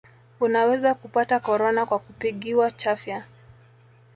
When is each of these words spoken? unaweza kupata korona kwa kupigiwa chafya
unaweza 0.39 0.93
kupata 0.93 1.39
korona 1.39 1.85
kwa 1.85 1.99
kupigiwa 1.99 2.71
chafya 2.71 3.23